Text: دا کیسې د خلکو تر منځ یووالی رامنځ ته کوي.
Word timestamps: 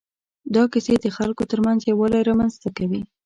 دا 0.55 0.63
کیسې 0.71 0.95
د 1.01 1.07
خلکو 1.17 1.43
تر 1.51 1.59
منځ 1.65 1.79
یووالی 1.89 2.21
رامنځ 2.29 2.53
ته 2.61 2.69
کوي. 2.77 3.01